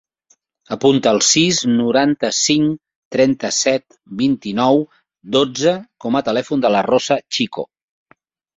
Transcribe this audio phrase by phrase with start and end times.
[0.75, 2.79] Apunta el sis, noranta-cinc,
[3.17, 3.87] trenta-set,
[4.23, 4.83] vint-i-nou,
[5.39, 5.77] dotze
[6.07, 7.71] com a telèfon de la Rosa Chico.